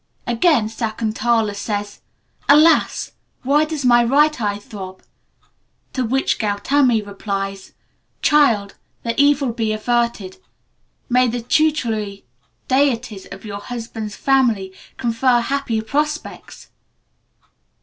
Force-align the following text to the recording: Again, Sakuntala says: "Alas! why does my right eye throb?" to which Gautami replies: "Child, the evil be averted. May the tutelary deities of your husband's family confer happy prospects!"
Again, 0.25 0.65
Sakuntala 0.65 1.53
says: 1.53 2.01
"Alas! 2.49 3.11
why 3.43 3.65
does 3.65 3.85
my 3.85 4.03
right 4.03 4.41
eye 4.41 4.57
throb?" 4.57 5.03
to 5.93 6.03
which 6.03 6.39
Gautami 6.39 7.03
replies: 7.03 7.73
"Child, 8.23 8.73
the 9.03 9.13
evil 9.21 9.51
be 9.53 9.71
averted. 9.73 10.37
May 11.07 11.27
the 11.27 11.41
tutelary 11.43 12.25
deities 12.67 13.27
of 13.31 13.45
your 13.45 13.59
husband's 13.59 14.15
family 14.15 14.73
confer 14.97 15.39
happy 15.39 15.79
prospects!" 15.81 16.71